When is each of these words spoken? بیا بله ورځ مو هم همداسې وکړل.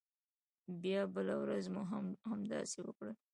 بیا 0.81 1.01
بله 1.15 1.35
ورځ 1.41 1.65
مو 1.73 1.83
هم 1.91 2.05
همداسې 2.29 2.77
وکړل. 2.83 3.15